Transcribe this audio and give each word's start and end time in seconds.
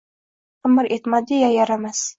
Qimir 0.69 0.91
etmaydi-ya, 0.99 1.55
yaramas 1.59 2.07